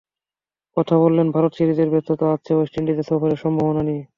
কথা 0.77 0.95
বললেন 0.97 1.27
ভারত 1.31 1.51
সিরিজের 1.53 1.89
ব্যর্থতা, 1.89 2.25
আসছে 2.33 2.51
ওয়েস্ট 2.55 2.75
ইন্ডিজ 2.79 2.97
সফরের 3.09 3.39
সম্ভাবনা 3.43 3.81
নিয়ে। 3.83 4.03